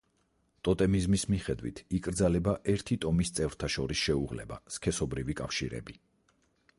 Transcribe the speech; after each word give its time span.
ტოტემიზმის 0.67 1.25
მიხედვით 1.33 1.81
იკრძალება 1.97 2.55
ერთი 2.73 2.97
ტომის 3.05 3.33
წევრთა 3.41 3.69
შორის 3.75 4.01
შეუღლება, 4.07 4.57
სქესობრივი 4.77 5.37
კავშირები. 5.43 5.99